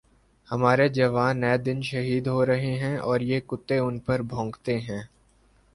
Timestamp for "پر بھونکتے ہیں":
3.99-5.01